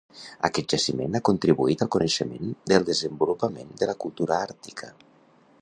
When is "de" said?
3.83-3.93